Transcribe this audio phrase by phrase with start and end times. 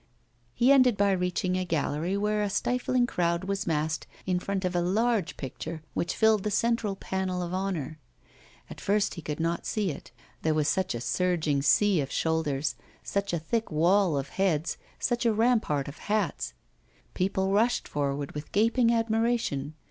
[0.55, 4.75] He ended by reaching a gallery where a stifling crowd was massed in front of
[4.75, 7.99] a large picture which filled the central panel of honour.
[8.67, 10.09] At first he could not see it,
[10.41, 15.23] there was such a surging sea of shoulders, such a thick wall of heads, such
[15.23, 16.53] a rampart of hats.
[17.13, 19.75] People rushed forward with gaping admiration.